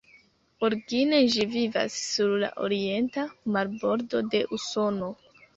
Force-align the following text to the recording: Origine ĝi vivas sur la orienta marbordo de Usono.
Origine 0.67 1.19
ĝi 1.33 1.45
vivas 1.51 1.99
sur 2.05 2.33
la 2.45 2.49
orienta 2.69 3.29
marbordo 3.59 4.27
de 4.33 4.43
Usono. 4.59 5.13